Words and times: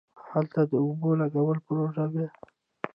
هلته 0.31 0.61
د 0.71 0.73
اوبو 0.85 1.09
لگولو 1.19 1.61
پروژه 1.67 2.05
وه. 2.13 2.25